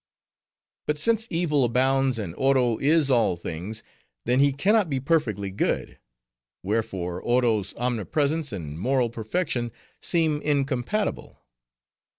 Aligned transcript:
But 0.87 0.97
since 0.97 1.27
evil 1.29 1.63
abounds, 1.63 2.17
and 2.17 2.33
Oro 2.33 2.79
is 2.79 3.11
all 3.11 3.35
things, 3.35 3.83
then 4.25 4.39
he 4.39 4.51
can 4.51 4.73
not 4.73 4.89
be 4.89 4.99
perfectly 4.99 5.51
good; 5.51 5.99
wherefore, 6.63 7.21
Oro's 7.21 7.75
omnipresence 7.77 8.51
and 8.51 8.79
moral 8.79 9.11
perfection 9.11 9.71
seem 10.01 10.41
incompatible. 10.41 11.45